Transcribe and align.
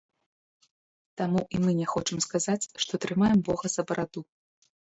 Таму 1.21 1.41
і 1.59 1.61
мы 1.67 1.71
не 1.81 1.87
хочам 1.93 2.19
сказаць, 2.27 2.69
што 2.85 2.93
трымаем 3.07 3.39
бога 3.53 3.65
за 3.77 3.81
бараду. 3.93 4.21